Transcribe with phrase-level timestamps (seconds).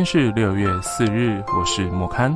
[0.00, 2.34] 今天是六月四日，我是莫刊。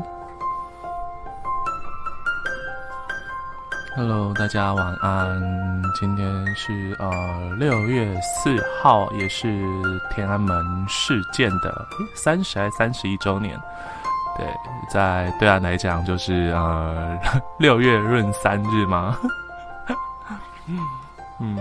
[3.96, 5.82] Hello，大家晚安。
[5.98, 7.10] 今天是呃
[7.58, 9.64] 六月四号，也是
[10.14, 13.58] 天安门事件的三十还三十一周年。
[14.36, 14.46] 对，
[14.90, 17.18] 在对岸来讲，就是呃
[17.58, 19.18] 六月闰三日吗？
[21.40, 21.58] 嗯，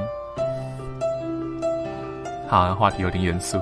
[2.49, 3.57] 好，话题有点严肃。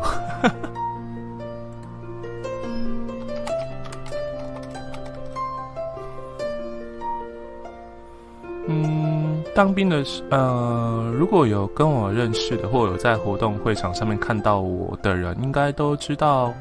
[9.61, 16.51] 当兵的是呃，如果有跟我认识的，或有在活动会场上面看到我的人，应该都知道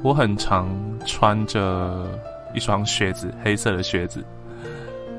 [0.00, 0.68] 我很常
[1.04, 2.06] 穿着
[2.54, 4.22] 一双靴子，黑色的靴子。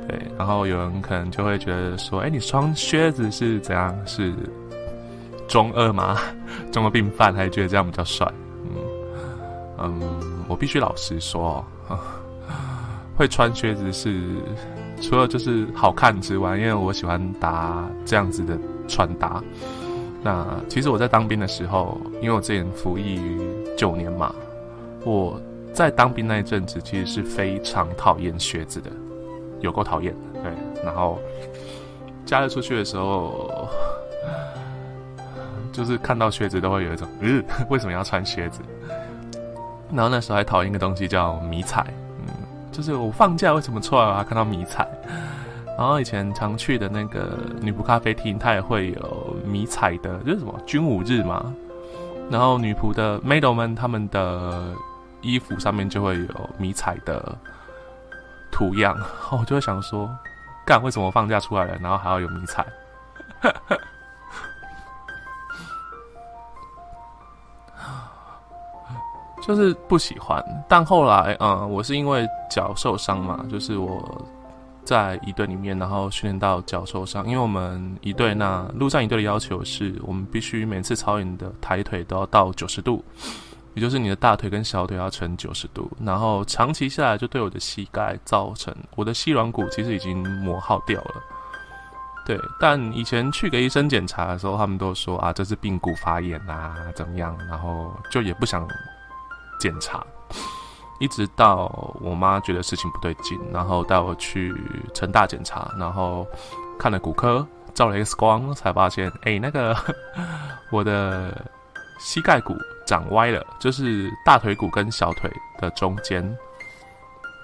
[0.08, 3.94] 对，然后有人可能就会觉得说：“哎，你穿靴子是怎样？
[4.08, 4.34] 是
[5.50, 6.18] 中二吗？
[6.72, 7.34] 中二病犯？
[7.34, 8.26] 还是觉得这样比较帅？”
[8.64, 11.62] 嗯嗯，我必须老实说，
[13.18, 14.18] 会穿靴子是。
[15.02, 18.58] 除了就是好看之外，因为我喜欢搭这样子的
[18.88, 19.44] 穿搭。
[20.24, 23.20] 那其实我在当兵的时候，因为我之前服役
[23.76, 24.34] 九年嘛，
[25.04, 25.42] 我
[25.74, 28.92] 在当兵那一阵子其实是非常讨厌靴子的，
[29.60, 30.16] 有够讨厌。
[30.44, 30.52] 对，
[30.84, 31.20] 然后
[32.26, 33.68] 假日出去的时候，
[35.72, 38.62] 就是看到靴子都会有一种，嗯，为什么要穿靴子？
[39.92, 41.86] 然后那时候还讨厌一个东西叫迷彩。
[42.72, 44.24] 就是我放假为什么出来还？
[44.24, 44.88] 看到迷彩，
[45.78, 51.54] 然后以前常去的那个女仆咖啡厅，它也会有迷彩的，就是什么军武日嘛。
[52.30, 54.74] 然后女仆的 model 们，他们的
[55.22, 57.38] 衣服上面就会有迷彩的
[58.52, 58.98] 图样，
[59.32, 60.10] 我就会想说，
[60.66, 62.66] 干为什么放假出来了，然后还要有迷彩？
[69.42, 74.24] 就是不喜欢，但后来，嗯，我是因为脚受伤嘛，就是我
[74.86, 77.26] 在一队里面，然后训练到脚受伤。
[77.28, 83.04] 因为我们一队那陆战一队的要求是，我们必须每次操演的抬腿都要到九十度，
[83.74, 85.90] 也就是你的大腿跟小腿要成九十度。
[86.00, 91.16] 然后长期下来，就对我的膝盖造成我的膝软骨其实已经磨耗掉了。
[92.28, 97.36] 对，但以前去给医生检查的时候，他们都说啊，这是髌骨发炎啊，怎么样？
[97.50, 98.68] 然后就也不想。
[99.62, 100.04] 检查，
[101.00, 104.52] 一直到我妈觉得事情不对劲，然后带我去
[104.96, 106.26] 成大检查，然后
[106.80, 107.46] 看了骨科，
[107.76, 109.78] 照了 X 光，才发现，哎，那个
[110.74, 111.46] 我的
[112.00, 112.56] 膝盖骨
[112.88, 116.28] 长歪了，就是大腿骨跟小腿的中间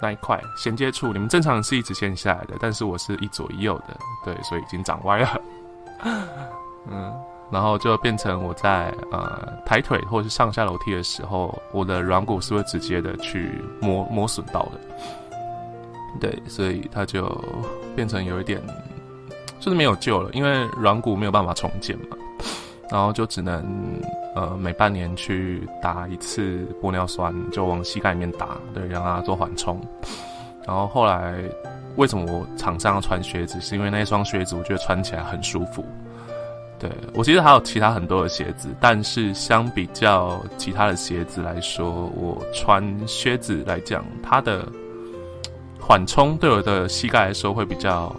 [0.02, 3.96] 那一块衔接处，你们正常是一直线下来的，但是我是一左一右的，
[4.26, 5.42] 对，所以已经长歪了，
[6.90, 7.14] 嗯。
[7.52, 14.80] 然后就变成我在呃抬腿或者是上下楼梯的时候，我的软骨是会直接的去磨磨损到的。
[16.20, 17.30] 对，所以它就
[17.96, 18.62] 变成有一点
[19.60, 22.18] 就是没有救了，因为软骨没有办法重建嘛。
[22.90, 23.66] 然后就只能
[24.34, 29.80] 呃每半年去打一次玻尿酸，就往膝盖里面打，对，让它做缓冲。
[30.66, 31.36] 然后后来
[31.98, 35.86] 为什么我场上要穿靴子，是因为那双靴子我觉得穿起来很舒服。
[36.80, 44.68] 对我其实还有其他很多的鞋子，但是相比较其他的鞋子来说，我穿靴子来讲，它的
[45.80, 48.16] 缓冲对我的膝盖来说会比较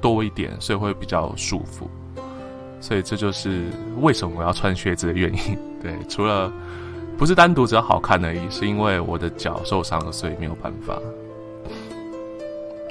[0.00, 1.90] 多一点，所以会比较舒服。
[2.80, 3.64] 所以这就是
[4.00, 5.58] 为什么我要穿靴子的原因。
[5.82, 6.52] 对，除了
[7.18, 10.98] 不是单独只要好看而已，是因为我的脚受伤了，所以没有办法。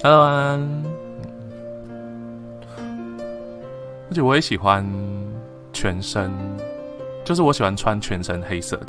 [0.04, 1.01] Hello 安。
[4.12, 4.86] 而且我也喜欢
[5.72, 6.30] 全身，
[7.24, 8.88] 就是我喜欢穿全身黑色的。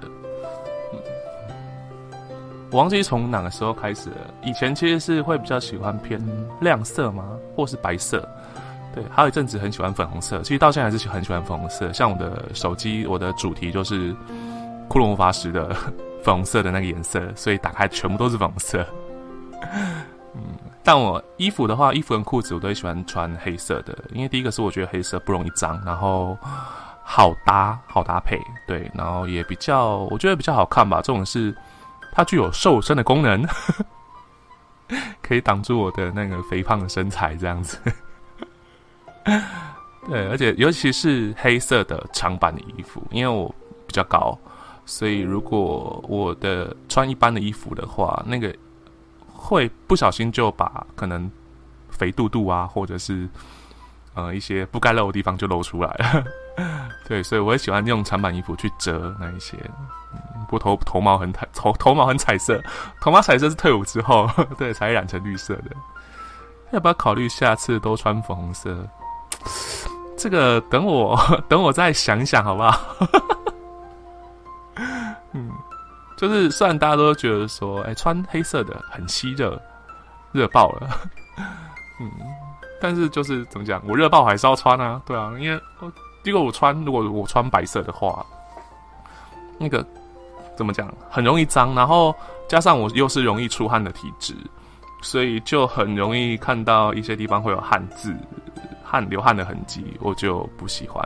[2.72, 4.16] 我忘记从哪个时候开始了。
[4.42, 6.20] 以前其实是会比较喜欢偏
[6.60, 7.24] 亮色嘛，
[7.54, 8.28] 或是白色。
[8.92, 10.42] 对，还有一阵子很喜欢粉红色。
[10.42, 11.92] 其实到现在还是很喜欢粉红色。
[11.92, 14.12] 像我的手机，我的主题就是
[14.88, 15.72] 骷髅魔法师的
[16.24, 18.84] 粉红色的那个颜色，所以打开全部都是粉红色。
[20.84, 26.36] 但我衣服的话，衣服跟裤子我都喜欢穿黑色的，因为第一个是我觉得黑色不容易脏，然后
[27.04, 28.36] 好搭好搭配，
[28.66, 30.96] 对，然后也比较我觉得比较好看吧。
[30.96, 31.56] 这种是
[32.12, 33.46] 它具有瘦身的功能，
[35.22, 37.78] 可以挡住我的那个肥胖的身材这样子。
[40.08, 43.48] 对，而且尤其是黑色的长版的衣服，因为我
[43.86, 44.36] 比较高，
[44.84, 48.52] 所以如果我的穿一般的衣服的话，那个。
[49.42, 51.28] 会不小心就把可能
[51.90, 53.28] 肥肚肚啊，或者是
[54.14, 56.24] 呃一些不该露的地方就露出来了。
[57.08, 59.56] 对，所以我也喜欢用长版衣服去遮那一些。
[60.48, 62.62] 不过头头毛很彩，头头毛很彩色，
[63.00, 65.70] 头毛彩色是退伍之后， 对，才染成绿色的。
[66.70, 68.86] 要不要考虑下次都穿粉红色？
[70.16, 71.18] 这个等我
[71.48, 72.80] 等我再想想，好不好？
[76.22, 79.60] 就是虽然大家都觉得说，哎，穿黑色的很吸热，
[80.30, 80.88] 热爆了。
[82.00, 82.08] 嗯，
[82.80, 85.60] 但是就是怎么讲，我热爆还是要穿啊，对啊，因为
[86.22, 88.24] 如果我穿，如果我穿白色的话，
[89.58, 89.84] 那个
[90.56, 92.14] 怎么讲，很容易脏，然后
[92.46, 94.32] 加上我又是容易出汗的体质，
[95.02, 98.14] 所以就很容易看到一些地方会有汗渍、
[98.84, 101.04] 汗流汗的痕迹，我就不喜欢。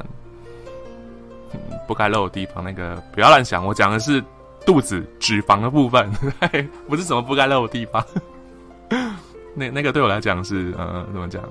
[1.89, 4.23] 不该露的地方，那个不要乱想，我讲的是
[4.67, 6.11] 肚子脂肪的部分，
[6.87, 8.05] 不是什么不该露的地方。
[9.55, 11.43] 那那个对我来讲是呃，怎么讲，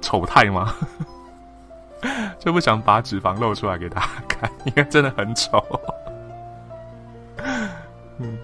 [0.00, 0.74] 丑态吗？
[2.40, 5.64] 就不想把脂肪露出来给大家看，因为真的很丑。
[8.18, 8.36] 嗯，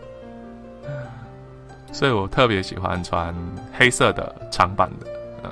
[1.90, 3.34] 所以我特别喜欢穿
[3.72, 5.06] 黑色的长版的，
[5.42, 5.50] 嗯，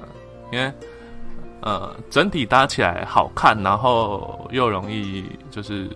[0.53, 0.73] 因为
[1.63, 5.91] 呃整体搭起来好看，然后又容易就是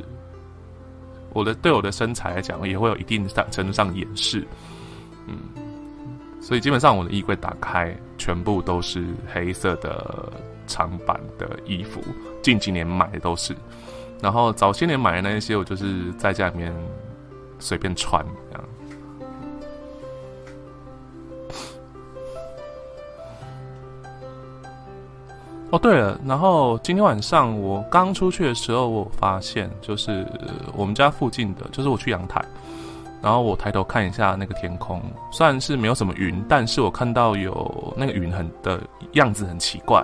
[1.32, 4.46] 我的对我的身材来讲也会有一定上程度上掩饰，
[5.26, 5.36] 嗯，
[6.40, 10.32] 所以基本上我的衣柜打开全部都是黑色的。
[10.66, 12.00] 长版的衣服，
[12.44, 13.56] 近几年买的都是，
[14.22, 16.72] 然后早些年买的那些，我就是在家里面
[17.58, 18.68] 随便穿这样。
[25.70, 30.26] 哦，对了，然后今天晚上我刚出去的时候，我发现就是
[30.75, 32.44] 我们家附近的，就是我去阳台。
[33.22, 35.00] 然后我抬头看一下那个天空，
[35.31, 38.81] 虽然是没有什么云，但是我看到有那个云很的
[39.12, 40.02] 样子很奇怪，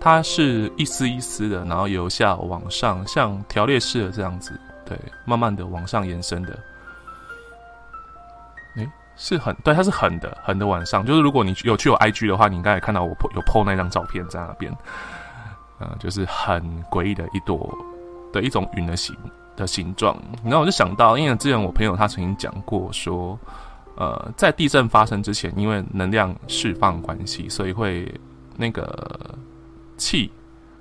[0.00, 4.52] 它是一丝一丝的，然后由下往上，像条列式的这样子，
[4.84, 6.58] 对，慢慢的往上延伸的。
[9.16, 14.76] 是很对，它是横的，横的往上，就是如果你有去有 IG 的话，你应该也看到我有 PO 那张照片在那边，
[15.78, 17.76] 呃，就是很诡异的一朵
[18.32, 19.16] 的一种云的形。
[19.56, 20.14] 的形状，
[20.44, 23.38] 然后我就想到，因为之前我朋友他曾经讲过说，
[23.96, 28.06] 呃，在地震发生之前，因为能量释放关系，所以会
[28.54, 29.34] 那个
[29.96, 30.30] 气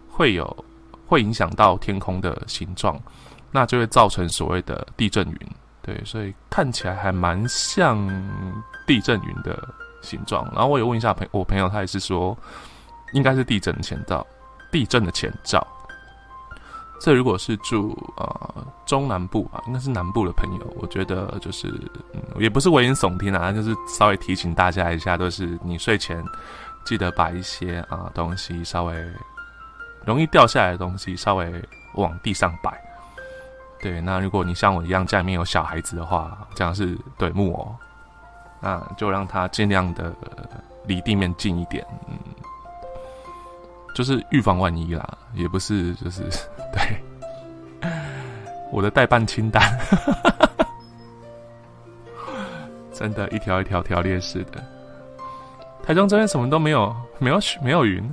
[0.09, 0.65] 会有
[1.07, 2.99] 会影响到天空的形状，
[3.49, 5.39] 那就会造成所谓的地震云。
[5.85, 7.95] 对，所以看起来还蛮像
[8.87, 9.69] 地震云的
[10.01, 10.43] 形状。
[10.45, 12.35] 然后我也问一下朋我朋友，他也是说，
[13.13, 14.25] 应该是地震的前兆，
[14.71, 15.65] 地震的前兆。
[16.99, 21.67] 这如果是住呃中南部吧，应该是南部的朋友，我觉得就是
[22.13, 26.23] 嗯，也不是危言耸听啊，就是稍微提醒大家一下，都是你睡前
[26.83, 28.95] 记得把一些啊东西稍微
[30.03, 32.81] 容易掉下来的东西稍微往地上摆。
[33.81, 37.75] 对，那如果你像我一样家里面有小孩子的话，这样是对木偶，
[38.59, 40.13] 那就让他尽量的
[40.85, 42.17] 离地面近一点，嗯。
[43.93, 46.23] 就是预防万一啦，也不是就是
[46.73, 47.01] 对
[48.69, 49.63] 我的代办清单，
[52.91, 54.61] 真的，一条一条条列式的。
[55.81, 58.03] 台中这边什么都没有，没有雪，没有云，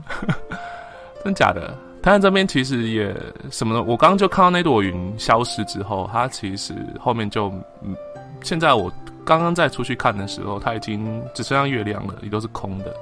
[1.24, 1.76] 真假的？
[2.02, 3.14] 台湾这边其实也
[3.50, 3.80] 什么？
[3.82, 7.48] 我刚刚就看到那朵云消失之后，它其实后面就
[7.82, 7.94] 嗯，
[8.42, 8.92] 现在我
[9.24, 12.92] 刚刚再出去看的时候，它已经只剩下月亮了，也都是空的。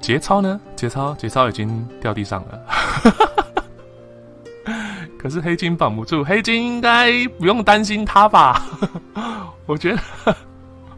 [0.00, 0.60] 节操呢？
[0.76, 2.60] 节操，节操已经掉地上了。
[5.18, 8.62] 可是黑金绑不住，黑金应该不用担心它吧？
[9.66, 10.36] 我觉得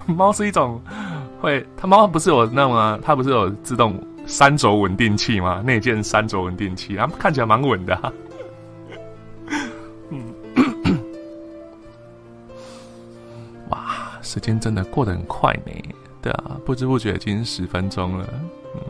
[0.06, 0.80] 猫是一种
[1.40, 3.94] 会，它猫不是有那么，它不是有自动
[4.30, 5.60] 三轴稳定器嘛？
[5.60, 8.12] 内建三轴稳定器，然后看起来蛮稳的。
[10.10, 10.22] 嗯，
[13.70, 15.72] 哇，时间真的过得很快呢。
[16.22, 18.26] 对啊，不知不觉已经十分钟了。
[18.74, 18.80] 嗯，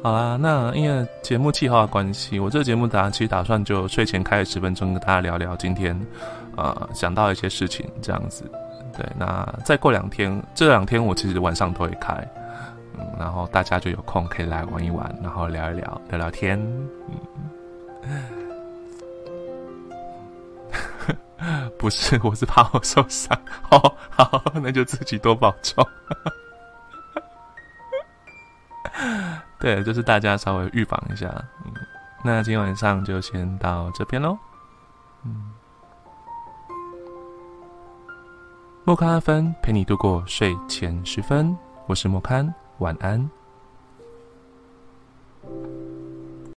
[0.00, 6.00] 好啦，那因为节目计划的关系，我这个节目打其实打算就睡前开十分钟跟大家聊聊今天，
[6.56, 8.44] 呃，想到一些事情这样子。
[8.96, 12.43] 对，那再过两天，这两天我其实晚上都会开，嗯，
[13.18, 16.58] 然后大家就有空可以来玩一玩，然后聊一聊，聊聊天。
[18.02, 18.22] 嗯，
[21.78, 23.38] 不是，我是怕我受伤。
[23.62, 25.86] 好，好，那就自己多保重。
[29.58, 31.26] 对，就是大家稍微预防一下，
[31.64, 31.72] 嗯，
[32.22, 34.36] 那今天晚上就先到这边喽，
[35.24, 35.52] 嗯，
[38.84, 41.56] 莫康阿芬陪你度过睡前时分，
[41.86, 43.30] 我是莫康，晚安。